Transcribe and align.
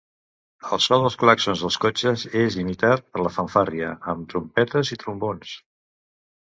El 0.77 0.79
so 0.85 0.97
dels 1.03 1.17
clàxons 1.23 1.61
dels 1.65 1.77
cotxes 1.85 2.25
és 2.45 2.59
imitat 2.63 3.07
per 3.13 3.23
la 3.27 3.35
fanfàrria, 3.39 3.93
amb 4.17 4.29
trompetes 4.35 4.97
i 4.99 5.03
trombons. 5.07 5.57